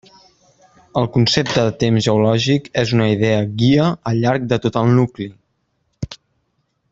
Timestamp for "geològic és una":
2.05-3.07